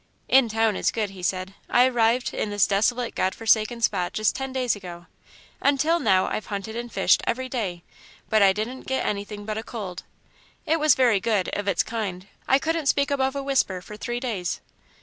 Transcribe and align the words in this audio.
"'In 0.27 0.49
town' 0.49 0.75
is 0.75 0.89
good," 0.89 1.11
he 1.11 1.21
said. 1.21 1.53
"I 1.69 1.85
arrived 1.85 2.33
in 2.33 2.49
this 2.49 2.65
desolate, 2.65 3.13
God 3.13 3.35
forsaken 3.35 3.81
spot 3.81 4.13
just 4.13 4.35
ten 4.35 4.51
days 4.51 4.75
ago. 4.75 5.05
Until 5.61 5.99
now 5.99 6.25
I've 6.25 6.47
hunted 6.47 6.75
and 6.75 6.91
fished 6.91 7.21
every 7.27 7.47
day, 7.47 7.83
but 8.27 8.41
I 8.41 8.51
didn't 8.51 8.87
get 8.87 9.05
anything 9.05 9.45
but 9.45 9.59
a 9.59 9.63
cold. 9.63 10.01
It 10.65 10.79
was 10.79 10.95
very 10.95 11.19
good, 11.19 11.49
of 11.49 11.67
its 11.67 11.83
kind 11.83 12.25
I 12.47 12.57
couldn't 12.57 12.87
speak 12.87 13.11
above 13.11 13.35
a 13.35 13.43
whisper 13.43 13.79
for 13.79 13.95
three 13.95 14.19
days." 14.19 14.59